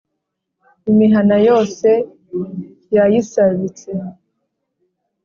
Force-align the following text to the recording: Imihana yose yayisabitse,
Imihana 0.91 1.35
yose 1.47 1.89
yayisabitse, 2.95 3.89